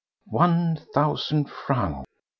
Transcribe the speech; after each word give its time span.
One 0.31 0.77
thousand 0.95 1.47
francs! 1.51 2.07